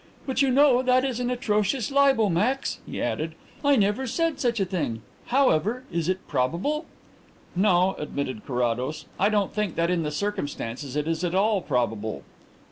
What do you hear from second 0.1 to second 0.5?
"But, you